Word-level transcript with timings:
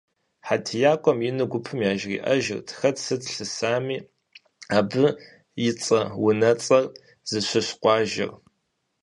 ХьэтиякӀуэм 0.47 1.19
ину 1.29 1.45
гупым 1.51 1.79
яжриӀэжырт 1.91 2.67
хэт 2.79 2.97
сыт 3.05 3.21
лъысами, 3.33 3.97
абы 4.77 5.05
и 5.67 5.69
цӀэ-унуэцӀэр, 5.83 6.85
зыщыщ 7.29 7.67
къуажэр. 7.81 8.31